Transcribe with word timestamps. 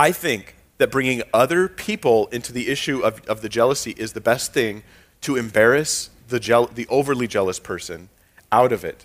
I 0.00 0.12
think 0.12 0.54
that 0.78 0.90
bringing 0.90 1.22
other 1.34 1.68
people 1.68 2.28
into 2.28 2.54
the 2.54 2.68
issue 2.68 3.00
of, 3.00 3.20
of 3.26 3.42
the 3.42 3.50
jealousy 3.50 3.90
is 3.98 4.14
the 4.14 4.20
best 4.22 4.54
thing 4.54 4.82
to 5.20 5.36
embarrass 5.36 6.08
the, 6.26 6.40
jeal- 6.40 6.68
the 6.68 6.86
overly 6.88 7.26
jealous 7.26 7.58
person 7.58 8.08
out 8.50 8.72
of 8.72 8.82
it. 8.82 9.04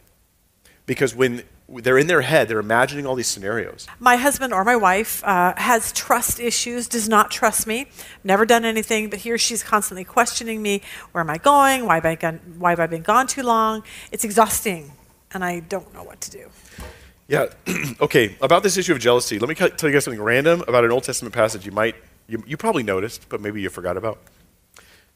Because 0.86 1.14
when 1.14 1.44
they're 1.68 1.98
in 1.98 2.08
their 2.08 2.22
head, 2.22 2.48
they're 2.48 2.60
imagining 2.60 3.06
all 3.06 3.16
these 3.16 3.28
scenarios. 3.28 3.88
My 4.00 4.16
husband 4.16 4.54
or 4.54 4.64
my 4.64 4.78
wife 4.78 5.22
uh, 5.26 5.54
has 5.58 5.92
trust 5.92 6.40
issues, 6.40 6.88
does 6.88 7.10
not 7.10 7.30
trust 7.30 7.68
me, 7.68 7.88
never 8.24 8.46
done 8.46 8.64
anything, 8.64 9.10
but 9.10 9.20
he 9.20 9.34
or 9.34 9.38
she's 9.38 9.64
constantly 9.64 10.06
questioning 10.06 10.62
me 10.62 10.82
where 11.12 11.22
am 11.22 11.30
I 11.30 11.40
going? 11.40 11.86
Why 11.86 11.96
have 11.96 12.06
I, 12.06 12.40
why 12.58 12.70
have 12.70 12.80
I 12.80 12.88
been 12.88 13.02
gone 13.02 13.28
too 13.28 13.44
long? 13.44 13.84
It's 14.14 14.24
exhausting, 14.24 14.94
and 15.34 15.44
I 15.44 15.60
don't 15.60 15.94
know 15.94 16.04
what 16.04 16.22
to 16.22 16.32
do. 16.32 16.50
Yeah, 17.28 17.48
okay, 18.02 18.36
about 18.42 18.64
this 18.64 18.78
issue 18.78 18.94
of 18.94 19.00
jealousy, 19.00 19.40
let 19.40 19.50
me 19.50 19.56
tell 19.56 19.70
you 19.70 19.92
guys 19.92 20.04
something 20.04 20.22
random 20.22 20.64
about 20.68 20.86
an 20.86 20.92
Old 20.92 21.04
Testament 21.04 21.34
passage 21.34 21.66
you 21.66 21.72
might, 21.72 21.96
you, 22.28 22.44
you 22.46 22.58
probably 22.58 22.84
noticed, 22.84 23.28
but 23.30 23.42
maybe 23.42 23.62
you 23.62 23.70
forgot 23.70 23.98
about. 23.98 24.20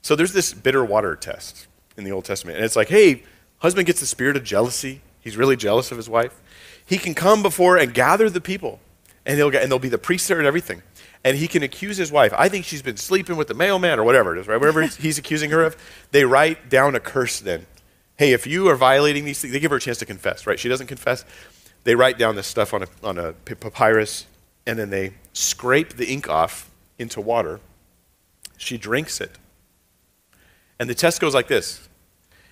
So 0.01 0.15
there's 0.15 0.33
this 0.33 0.53
bitter 0.53 0.83
water 0.83 1.15
test 1.15 1.67
in 1.97 2.03
the 2.03 2.11
Old 2.11 2.25
Testament, 2.25 2.57
and 2.57 2.65
it's 2.65 2.75
like, 2.75 2.89
hey, 2.89 3.23
husband 3.59 3.85
gets 3.85 3.99
the 3.99 4.05
spirit 4.05 4.35
of 4.37 4.43
jealousy 4.43 5.01
He's 5.21 5.37
really 5.37 5.55
jealous 5.55 5.91
of 5.91 5.97
his 5.97 6.09
wife. 6.09 6.39
He 6.85 6.97
can 6.97 7.13
come 7.13 7.43
before 7.43 7.77
and 7.77 7.93
gather 7.93 8.29
the 8.29 8.41
people, 8.41 8.79
and, 9.25 9.37
he'll 9.37 9.51
get, 9.51 9.61
and 9.61 9.71
there'll 9.71 9.79
be 9.79 9.89
the 9.89 9.97
priest 9.97 10.27
there 10.27 10.37
and 10.37 10.47
everything. 10.47 10.81
And 11.23 11.35
he 11.35 11.47
can 11.47 11.63
accuse 11.63 11.97
his 11.97 12.11
wife. 12.11 12.33
I 12.35 12.47
think 12.47 12.65
she's 12.65 12.81
been 12.81 12.97
sleeping 12.97 13.35
with 13.35 13.49
the 13.49 13.53
mailman 13.53 13.99
or 13.99 14.03
whatever 14.03 14.35
it 14.35 14.39
is, 14.39 14.47
right? 14.47 14.59
Whatever 14.59 14.83
he's 14.83 15.17
accusing 15.17 15.51
her 15.51 15.63
of. 15.63 15.75
They 16.11 16.23
write 16.23 16.69
down 16.69 16.95
a 16.95 16.99
curse 16.99 17.41
then. 17.41 17.65
Hey, 18.17 18.31
if 18.31 18.47
you 18.47 18.69
are 18.69 18.75
violating 18.75 19.25
these 19.25 19.39
things, 19.39 19.53
they 19.53 19.59
give 19.59 19.71
her 19.71 19.77
a 19.77 19.81
chance 19.81 19.97
to 19.97 20.05
confess, 20.05 20.47
right? 20.47 20.59
She 20.59 20.69
doesn't 20.69 20.87
confess. 20.87 21.25
They 21.89 21.95
write 21.95 22.19
down 22.19 22.35
this 22.35 22.45
stuff 22.45 22.71
on 22.75 22.83
a, 22.83 22.87
on 23.03 23.17
a 23.17 23.33
papyrus, 23.33 24.27
and 24.67 24.77
then 24.77 24.91
they 24.91 25.13
scrape 25.33 25.95
the 25.95 26.05
ink 26.05 26.29
off 26.29 26.69
into 26.99 27.19
water. 27.19 27.59
She 28.57 28.77
drinks 28.77 29.19
it. 29.19 29.31
And 30.79 30.87
the 30.87 30.93
test 30.93 31.19
goes 31.19 31.33
like 31.33 31.47
this 31.47 31.89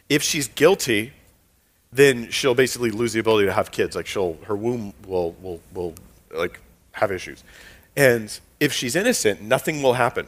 if 0.09 0.23
she's 0.23 0.47
guilty, 0.47 1.13
then 1.93 2.31
she'll 2.31 2.55
basically 2.55 2.89
lose 2.89 3.13
the 3.13 3.19
ability 3.19 3.45
to 3.45 3.53
have 3.53 3.69
kids. 3.69 3.95
Like 3.95 4.07
she'll, 4.07 4.39
her 4.45 4.55
womb 4.55 4.95
will, 5.05 5.33
will, 5.33 5.61
will 5.71 5.93
like 6.33 6.59
have 6.93 7.11
issues. 7.11 7.43
And 7.95 8.39
if 8.59 8.73
she's 8.73 8.95
innocent, 8.95 9.39
nothing 9.39 9.83
will 9.83 9.93
happen. 9.93 10.27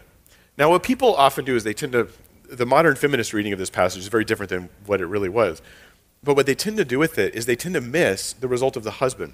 Now, 0.56 0.70
what 0.70 0.84
people 0.84 1.16
often 1.16 1.46
do 1.46 1.56
is 1.56 1.64
they 1.64 1.74
tend 1.74 1.94
to, 1.94 2.10
the 2.44 2.68
modern 2.68 2.96
feminist 2.96 3.34
reading 3.34 3.54
of 3.54 3.58
this 3.58 3.72
passage 3.72 4.04
is 4.04 4.08
very 4.08 4.24
different 4.24 4.52
than 4.52 4.70
what 4.86 5.02
it 5.02 5.08
really 5.08 5.30
was. 5.30 5.64
But 6.24 6.36
what 6.36 6.46
they 6.46 6.56
tend 6.56 6.78
to 6.78 6.86
do 6.86 7.00
with 7.00 7.18
it 7.18 7.34
is 7.36 7.46
they 7.46 7.56
tend 7.56 7.76
to 7.76 7.82
miss 7.82 8.34
the 8.34 8.48
result 8.48 8.76
of 8.76 8.84
the 8.84 8.92
husband. 8.92 9.34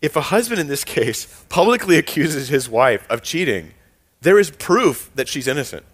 If 0.00 0.16
a 0.16 0.22
husband 0.22 0.60
in 0.60 0.68
this 0.68 0.84
case 0.84 1.44
publicly 1.48 1.96
accuses 1.96 2.48
his 2.48 2.68
wife 2.68 3.06
of 3.10 3.22
cheating, 3.22 3.72
there 4.20 4.38
is 4.38 4.50
proof 4.50 5.10
that 5.14 5.28
she's 5.28 5.48
innocent. 5.48 5.84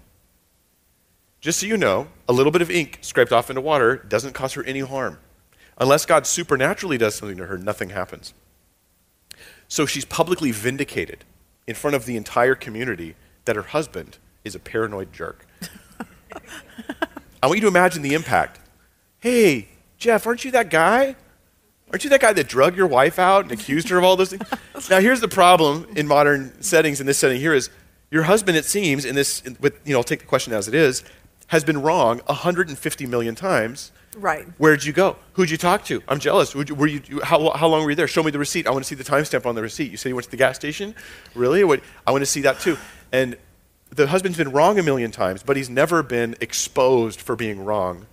Just 1.41 1.61
so 1.61 1.67
you 1.67 1.77
know, 1.77 2.09
a 2.27 2.33
little 2.33 2.53
bit 2.53 2.63
of 2.63 2.71
ink 2.71 2.99
scraped 3.03 3.33
off 3.33 3.51
into 3.51 3.61
water 3.61 3.97
doesn't 3.97 4.33
cause 4.33 4.55
her 4.55 4.65
any 4.65 4.81
harm. 4.81 5.19
Unless 5.77 6.07
God 6.07 6.27
supernaturally 6.27 6.97
does 6.97 7.17
something 7.17 7.37
to 7.37 7.47
her, 7.47 7.59
nothing 7.59 7.91
happens. 7.91 8.33
So 9.69 9.85
she's 9.85 10.05
publicly 10.05 10.53
vindicated 10.53 11.25
in 11.67 11.75
front 11.75 11.97
of 11.97 12.07
the 12.07 12.17
entire 12.17 12.55
community 12.55 13.17
that 13.45 13.57
her 13.57 13.63
husband 13.63 14.19
is 14.45 14.55
a 14.55 14.59
paranoid 14.59 15.13
jerk. 15.13 15.47
I 17.43 17.47
want 17.47 17.57
you 17.57 17.63
to 17.63 17.69
imagine 17.69 18.03
the 18.03 18.15
impact. 18.15 18.61
Hey, 19.21 19.69
Jeff, 20.05 20.27
aren't 20.27 20.45
you 20.45 20.51
that 20.51 20.69
guy? 20.69 21.17
Aren't 21.91 22.05
you 22.05 22.11
that 22.11 22.21
guy 22.21 22.35
that 22.35 22.47
drug 22.47 22.77
your 22.77 22.87
wife 22.87 23.19
out 23.19 23.45
and 23.45 23.53
accused 23.53 23.89
her 23.89 23.97
of 23.97 24.05
all 24.05 24.17
those 24.17 24.35
things? 24.35 24.43
now, 24.91 25.01
here's 25.01 25.23
the 25.23 25.29
problem 25.29 25.87
in 25.97 26.07
modern 26.07 26.61
settings, 26.63 27.01
in 27.01 27.07
this 27.07 27.17
setting 27.17 27.41
here, 27.41 27.55
is 27.55 27.71
your 28.11 28.25
husband, 28.25 28.59
it 28.59 28.67
seems, 28.67 29.07
in 29.07 29.15
this, 29.15 29.43
with, 29.61 29.81
you 29.87 29.95
know, 29.95 30.01
I'll 30.01 30.05
take 30.05 30.19
the 30.19 30.27
question 30.27 30.53
as 30.53 30.69
it 30.69 30.75
is, 30.75 31.05
has 31.47 31.65
been 31.65 31.81
wrong 31.81 32.21
150 32.27 33.07
million 33.07 33.35
times 33.35 33.93
Right. 34.17 34.47
Where'd 34.59 34.85
you 34.85 34.93
go? 34.93 35.17
Who'd 35.33 35.51
you 35.51 35.57
talk 35.57 35.87
to? 35.87 36.01
I'm 36.07 36.21
jealous. 36.21 36.55
You, 36.55 36.75
were 36.75 36.87
you, 36.87 37.01
how, 37.23 37.51
how 37.51 37.67
long 37.67 37.83
were 37.83 37.91
you 37.91 37.97
there? 37.97 38.07
Show 38.07 38.23
me 38.23 38.31
the 38.31 38.39
receipt. 38.39 38.69
I 38.69 38.71
want 38.71 38.85
to 38.85 38.89
see 38.89 38.95
the 38.95 39.03
timestamp 39.03 39.45
on 39.45 39.57
the 39.57 39.63
receipt. 39.63 39.91
You 39.91 39.97
said 39.97 40.11
you 40.11 40.15
went 40.15 40.27
to 40.27 40.31
the 40.31 40.37
gas 40.37 40.55
station? 40.55 40.95
Really? 41.35 41.65
What, 41.65 41.81
I 42.07 42.13
want 42.13 42.23
to 42.23 42.27
see 42.27 42.43
that 42.43 42.61
too. 42.61 42.77
And 43.11 43.37
the 43.91 44.07
husband's 44.07 44.39
been 44.39 44.53
wrong 44.53 44.79
a 44.79 44.85
million 44.85 45.11
times, 45.11 45.43
but 45.43 45.57
he's 45.57 45.69
never 45.69 46.05
been 46.05 46.37
exposed 46.41 47.21
for 47.21 47.35
being 47.35 47.65
wrong. 47.65 48.07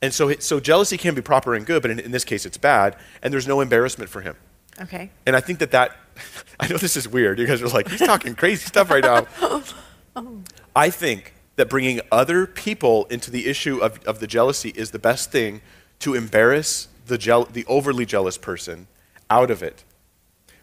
And 0.00 0.14
so, 0.14 0.32
so 0.34 0.60
jealousy 0.60 0.96
can 0.96 1.14
be 1.14 1.22
proper 1.22 1.54
and 1.54 1.66
good, 1.66 1.82
but 1.82 1.90
in, 1.90 1.98
in 1.98 2.10
this 2.12 2.24
case, 2.24 2.46
it's 2.46 2.56
bad, 2.56 2.96
and 3.22 3.32
there's 3.32 3.48
no 3.48 3.60
embarrassment 3.60 4.10
for 4.10 4.20
him. 4.20 4.36
Okay. 4.80 5.10
And 5.26 5.34
I 5.34 5.40
think 5.40 5.58
that 5.58 5.72
that, 5.72 5.96
I 6.60 6.68
know 6.68 6.76
this 6.76 6.96
is 6.96 7.08
weird. 7.08 7.38
You 7.38 7.46
guys 7.46 7.62
are 7.62 7.68
like, 7.68 7.88
he's 7.88 8.00
talking 8.00 8.34
crazy 8.34 8.64
stuff 8.66 8.90
right 8.90 9.02
now. 9.02 9.26
I 10.76 10.90
think 10.90 11.34
that 11.56 11.68
bringing 11.68 12.00
other 12.12 12.46
people 12.46 13.06
into 13.06 13.30
the 13.30 13.46
issue 13.46 13.78
of, 13.78 14.02
of 14.04 14.20
the 14.20 14.26
jealousy 14.28 14.70
is 14.76 14.92
the 14.92 14.98
best 14.98 15.32
thing 15.32 15.60
to 15.98 16.14
embarrass 16.14 16.86
the, 17.06 17.18
je- 17.18 17.46
the 17.52 17.64
overly 17.66 18.06
jealous 18.06 18.38
person 18.38 18.86
out 19.28 19.50
of 19.50 19.62
it. 19.62 19.82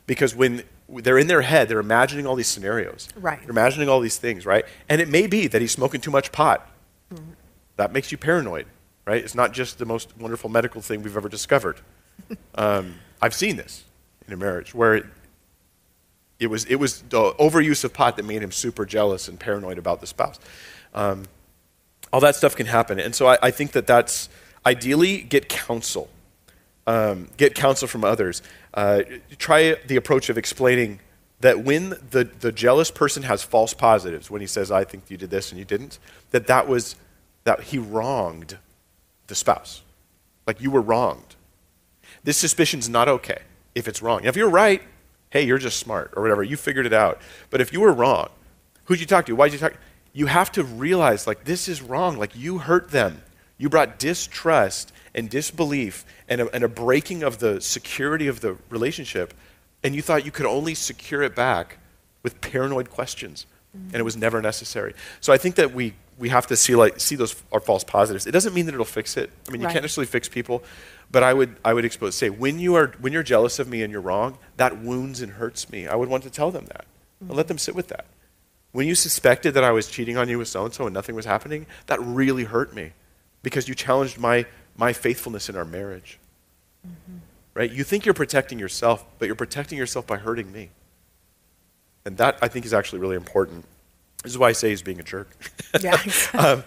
Because 0.08 0.34
when 0.36 0.64
they're 0.88 1.18
in 1.18 1.28
their 1.28 1.42
head, 1.42 1.68
they're 1.68 1.80
imagining 1.80 2.26
all 2.26 2.36
these 2.36 2.48
scenarios. 2.48 3.10
Right. 3.16 3.42
They're 3.42 3.50
imagining 3.50 3.90
all 3.90 4.00
these 4.00 4.18
things, 4.18 4.46
right? 4.46 4.66
And 4.88 5.02
it 5.02 5.10
may 5.10 5.28
be 5.28 5.48
that 5.48 5.62
he's 5.62 5.72
smoking 5.72 6.00
too 6.00 6.12
much 6.12 6.32
pot. 6.32 6.70
Mm-hmm. 7.14 7.32
That 7.76 7.92
makes 7.92 8.12
you 8.12 8.18
paranoid, 8.18 8.68
right? 9.06 9.24
It's 9.24 9.36
not 9.36 9.54
just 9.54 9.78
the 9.78 9.86
most 9.86 10.18
wonderful 10.18 10.50
medical 10.50 10.82
thing 10.82 11.04
we've 11.04 11.18
ever 11.18 11.30
discovered. 11.30 11.78
um, 12.56 12.96
I've 13.22 13.34
seen 13.34 13.56
this 13.56 13.84
in 14.28 14.34
a 14.34 14.38
marriage 14.38 14.74
where 14.74 14.96
it, 14.96 15.06
it 16.40 16.48
was, 16.48 16.66
it 16.66 16.76
was 16.76 17.02
the 17.04 17.34
overuse 17.34 17.84
of 17.84 17.94
pot 17.94 18.18
that 18.18 18.26
made 18.26 18.42
him 18.42 18.52
super 18.52 18.86
jealous 18.86 19.28
and 19.28 19.40
paranoid 19.40 19.78
about 19.78 20.02
the 20.02 20.08
spouse. 20.08 20.40
Um, 20.94 21.26
all 22.12 22.20
that 22.22 22.36
stuff 22.36 22.56
can 22.56 22.66
happen. 22.66 23.00
And 23.00 23.16
so 23.16 23.28
I, 23.28 23.38
I 23.42 23.52
think 23.52 23.74
that 23.74 23.88
that's 23.88 24.30
ideally 24.66 25.22
get 25.22 25.50
counsel. 25.50 26.10
Um, 26.88 27.30
get 27.38 27.56
counsel 27.56 27.88
from 27.88 28.04
others. 28.04 28.42
Uh, 28.74 29.04
try 29.38 29.76
the 29.88 29.96
approach 29.96 30.30
of 30.30 30.38
explaining 30.38 31.00
that 31.42 31.64
when 31.64 31.90
the, 32.12 32.30
the 32.40 32.52
jealous 32.52 32.92
person 32.92 33.24
has 33.24 33.44
false 33.44 33.74
positives, 33.74 34.30
when 34.30 34.42
he 34.42 34.48
says, 34.48 34.72
I 34.72 34.84
think 34.84 35.10
you 35.10 35.18
did 35.18 35.30
this 35.30 35.52
and 35.52 35.60
you 35.60 35.66
didn't, 35.66 36.00
that 36.32 36.48
that 36.48 36.68
was 36.68 36.96
that 37.44 37.62
he 37.62 37.78
wronged 37.78 38.58
the 39.28 39.36
spouse. 39.36 39.82
Like 40.48 40.62
you 40.62 40.72
were 40.72 40.82
wronged. 40.82 41.36
This 42.24 42.38
suspicion's 42.38 42.90
not 42.90 43.08
okay 43.08 43.40
if 43.74 43.88
it's 43.88 44.02
wrong. 44.02 44.24
If 44.24 44.36
you're 44.36 44.50
right, 44.50 44.82
hey, 45.30 45.44
you're 45.44 45.58
just 45.58 45.80
smart 45.80 46.14
or 46.16 46.22
whatever. 46.22 46.44
You 46.44 46.58
figured 46.58 46.86
it 46.86 46.94
out. 46.94 47.20
But 47.50 47.62
if 47.62 47.74
you 47.74 47.82
were 47.82 47.94
wrong, 47.94 48.30
who'd 48.86 49.00
you 49.00 49.06
talk 49.06 49.26
to? 49.28 49.36
Why'd 49.36 49.54
you 49.54 49.60
talk? 49.60 49.74
you 50.16 50.28
have 50.28 50.50
to 50.54 50.64
realize, 50.64 51.28
like, 51.28 51.44
this 51.44 51.68
is 51.68 51.82
wrong. 51.82 52.18
Like, 52.18 52.36
you 52.38 52.60
hurt 52.60 52.92
them. 52.92 53.22
You 53.58 53.68
brought 53.68 54.00
distrust 54.00 54.94
and 55.14 55.30
disbelief 55.30 56.06
and 56.30 56.40
a, 56.40 56.50
and 56.56 56.64
a 56.64 56.70
breaking 56.70 57.22
of 57.22 57.40
the 57.40 57.60
security 57.60 58.28
of 58.28 58.40
the 58.40 58.56
relationship, 58.70 59.34
and 59.84 59.94
you 59.94 60.02
thought 60.02 60.26
you 60.26 60.32
could 60.32 60.46
only 60.46 60.74
secure 60.74 61.22
it 61.22 61.36
back 61.36 61.80
with 62.24 62.40
paranoid 62.40 62.90
questions, 62.90 63.46
mm-hmm. 63.76 63.88
and 63.88 63.96
it 63.98 64.04
was 64.04 64.16
never 64.16 64.42
necessary. 64.42 64.94
So 65.20 65.34
I 65.34 65.38
think 65.38 65.56
that 65.56 65.74
we, 65.74 65.96
we 66.18 66.30
have 66.30 66.48
to 66.48 66.56
see, 66.56 66.76
like, 66.76 67.00
see 67.00 67.16
those 67.16 67.36
are 67.52 67.60
false 67.60 67.84
positives. 67.84 68.26
It 68.26 68.32
doesn't 68.32 68.54
mean 68.54 68.66
that 68.68 68.74
it'll 68.74 68.86
fix 68.86 69.18
it. 69.18 69.32
I 69.48 69.52
mean, 69.52 69.62
you 69.62 69.68
can't 69.68 69.82
necessarily 69.82 70.08
fix 70.08 70.30
people, 70.30 70.64
but 71.12 71.24
I 71.24 71.34
would, 71.34 71.56
I 71.64 71.74
would 71.74 71.86
expose, 71.86 72.16
say, 72.16 72.30
when, 72.30 72.60
you 72.60 72.76
are, 72.76 72.94
when 73.00 73.12
you're 73.12 73.24
jealous 73.24 73.60
of 73.60 73.68
me 73.68 73.82
and 73.84 73.92
you're 73.92 74.02
wrong, 74.02 74.38
that 74.58 74.82
wounds 74.82 75.22
and 75.22 75.34
hurts 75.34 75.70
me. 75.70 75.88
I 75.88 75.96
would 75.96 76.10
want 76.10 76.24
to 76.24 76.30
tell 76.30 76.52
them 76.52 76.66
that 76.68 76.86
mm-hmm. 76.86 77.30
and 77.30 77.38
let 77.38 77.48
them 77.48 77.58
sit 77.58 77.76
with 77.76 77.90
that. 77.90 78.06
When 78.72 78.88
you 78.88 78.96
suspected 78.96 79.54
that 79.54 79.64
I 79.64 79.72
was 79.72 79.88
cheating 79.88 80.18
on 80.18 80.30
you 80.30 80.38
with 80.38 80.48
so 80.48 80.66
and 80.66 80.74
so 80.74 80.86
and 80.86 80.94
nothing 80.94 81.16
was 81.16 81.26
happening, 81.26 81.66
that 81.88 82.02
really 82.02 82.44
hurt 82.44 82.74
me 82.74 82.94
because 83.44 83.68
you 83.68 83.76
challenged 83.76 84.18
my, 84.18 84.46
my 84.78 84.94
faithfulness 84.94 85.50
in 85.50 85.56
our 85.56 85.66
marriage. 85.66 86.20
Mm-hmm. 86.86 87.18
Right? 87.54 87.72
You 87.72 87.84
think 87.86 88.06
you're 88.06 88.14
protecting 88.14 88.60
yourself, 88.60 89.06
but 89.18 89.28
you're 89.28 89.36
protecting 89.36 89.78
yourself 89.78 90.06
by 90.06 90.18
hurting 90.18 90.52
me. 90.52 90.72
And 92.04 92.18
that, 92.18 92.38
I 92.42 92.48
think, 92.50 92.66
is 92.66 92.74
actually 92.74 93.00
really 93.00 93.16
important. 93.16 93.66
This 94.26 94.34
is 94.34 94.40
why 94.40 94.50
I 94.50 94.54
say 94.54 94.70
he's 94.70 94.82
being 94.82 95.00
a 95.00 95.04
jerk. 95.04 95.30
Yeah. 95.82 96.02
um, 96.34 96.64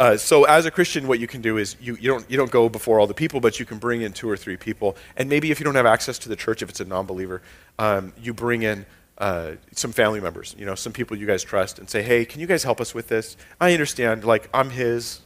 uh, 0.00 0.16
so 0.16 0.44
as 0.44 0.64
a 0.64 0.70
Christian, 0.70 1.06
what 1.06 1.20
you 1.20 1.26
can 1.26 1.42
do 1.42 1.58
is 1.58 1.76
you, 1.78 1.94
you, 1.96 2.10
don't, 2.10 2.30
you 2.30 2.36
don't 2.36 2.50
go 2.50 2.68
before 2.68 2.98
all 2.98 3.06
the 3.06 3.14
people, 3.14 3.38
but 3.38 3.60
you 3.60 3.66
can 3.66 3.78
bring 3.78 4.00
in 4.00 4.12
two 4.12 4.28
or 4.28 4.36
three 4.36 4.56
people. 4.56 4.96
And 5.16 5.28
maybe 5.28 5.50
if 5.50 5.60
you 5.60 5.64
don't 5.64 5.74
have 5.74 5.86
access 5.86 6.18
to 6.20 6.28
the 6.30 6.36
church, 6.36 6.62
if 6.62 6.70
it's 6.70 6.80
a 6.80 6.84
non-believer, 6.86 7.42
um, 7.78 8.14
you 8.20 8.32
bring 8.32 8.62
in 8.62 8.86
uh, 9.18 9.52
some 9.72 9.92
family 9.92 10.20
members, 10.20 10.54
you 10.58 10.66
know, 10.66 10.74
some 10.74 10.92
people 10.92 11.16
you 11.16 11.26
guys 11.26 11.42
trust, 11.42 11.78
and 11.78 11.88
say, 11.88 12.02
hey, 12.02 12.24
can 12.24 12.40
you 12.40 12.46
guys 12.46 12.62
help 12.64 12.80
us 12.80 12.94
with 12.94 13.08
this? 13.08 13.36
I 13.60 13.72
understand, 13.72 14.24
like, 14.24 14.48
I'm 14.52 14.70
his, 14.70 15.20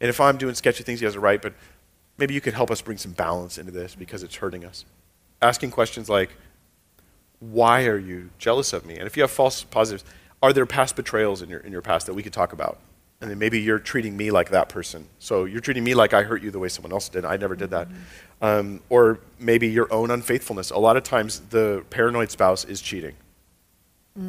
and 0.00 0.08
if 0.08 0.20
I'm 0.20 0.36
doing 0.36 0.54
sketchy 0.54 0.82
things, 0.82 1.00
he 1.00 1.06
has 1.06 1.14
a 1.14 1.20
right, 1.20 1.40
but 1.40 1.54
maybe 2.18 2.34
you 2.34 2.40
could 2.40 2.54
help 2.54 2.70
us 2.70 2.82
bring 2.82 2.98
some 2.98 3.12
balance 3.12 3.58
into 3.58 3.72
this 3.72 3.94
because 3.94 4.22
it's 4.22 4.36
hurting 4.36 4.64
us. 4.64 4.84
Asking 5.40 5.70
questions 5.70 6.08
like, 6.08 6.30
why 7.40 7.86
are 7.86 7.98
you 7.98 8.30
jealous 8.38 8.72
of 8.72 8.86
me? 8.86 8.96
And 8.96 9.06
if 9.06 9.16
you 9.16 9.22
have 9.22 9.30
false 9.30 9.62
positives, 9.62 10.04
are 10.42 10.52
there 10.52 10.66
past 10.66 10.96
betrayals 10.96 11.42
in 11.42 11.48
your, 11.48 11.60
in 11.60 11.72
your 11.72 11.82
past 11.82 12.06
that 12.06 12.14
we 12.14 12.22
could 12.22 12.32
talk 12.32 12.52
about? 12.52 12.78
And 13.20 13.30
then 13.30 13.38
maybe 13.38 13.58
you're 13.60 13.78
treating 13.78 14.14
me 14.16 14.30
like 14.30 14.50
that 14.50 14.68
person. 14.68 15.06
So 15.18 15.44
you're 15.46 15.62
treating 15.62 15.82
me 15.84 15.94
like 15.94 16.12
I 16.12 16.22
hurt 16.22 16.42
you 16.42 16.50
the 16.50 16.58
way 16.58 16.68
someone 16.68 16.92
else 16.92 17.08
did. 17.08 17.24
I 17.24 17.38
never 17.38 17.56
did 17.56 17.70
that. 17.70 17.88
Mm-hmm. 17.88 18.44
Um, 18.44 18.80
or 18.90 19.20
maybe 19.38 19.68
your 19.68 19.90
own 19.92 20.10
unfaithfulness. 20.10 20.70
A 20.70 20.78
lot 20.78 20.98
of 20.98 21.02
times 21.02 21.40
the 21.48 21.82
paranoid 21.88 22.30
spouse 22.30 22.64
is 22.66 22.82
cheating. 22.82 23.14
Oh, 24.18 24.22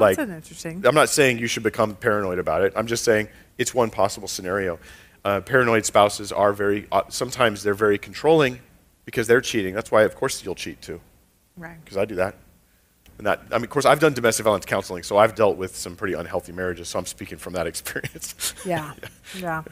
Like, 0.00 0.16
that's 0.16 0.30
interesting. 0.30 0.84
I'm 0.86 0.94
not 0.94 1.10
saying 1.10 1.38
you 1.38 1.46
should 1.46 1.62
become 1.62 1.94
paranoid 1.94 2.38
about 2.38 2.62
it. 2.62 2.72
I'm 2.74 2.86
just 2.86 3.04
saying 3.04 3.28
it's 3.58 3.72
one 3.74 3.90
possible 3.90 4.26
scenario. 4.26 4.78
Uh, 5.24 5.40
paranoid 5.40 5.84
spouses 5.84 6.32
are 6.32 6.52
very, 6.52 6.88
uh, 6.90 7.02
sometimes 7.08 7.62
they're 7.62 7.74
very 7.74 7.98
controlling 7.98 8.58
because 9.04 9.28
they're 9.28 9.40
cheating. 9.40 9.74
That's 9.74 9.90
why, 9.92 10.02
of 10.02 10.16
course, 10.16 10.44
you'll 10.44 10.56
cheat 10.56 10.80
too, 10.82 11.00
Right. 11.56 11.76
because 11.84 11.96
I 11.96 12.04
do 12.04 12.16
that. 12.16 12.34
I 13.26 13.36
mean, 13.52 13.64
of 13.64 13.70
course, 13.70 13.84
I've 13.84 14.00
done 14.00 14.12
domestic 14.14 14.44
violence 14.44 14.64
counseling, 14.64 15.02
so 15.02 15.16
I've 15.18 15.34
dealt 15.34 15.56
with 15.56 15.76
some 15.76 15.96
pretty 15.96 16.14
unhealthy 16.14 16.52
marriages, 16.52 16.88
so 16.88 16.98
I'm 16.98 17.06
speaking 17.06 17.38
from 17.38 17.52
that 17.54 17.66
experience. 17.72 18.54
Yeah. 18.64 18.92
Yeah. 19.38 19.60